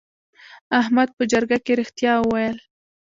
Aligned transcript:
احمد 0.79 1.09
په 1.17 1.23
جرګه 1.31 1.57
کې 1.65 1.73
رښتیا 1.79 2.13
وویل. 2.19 2.57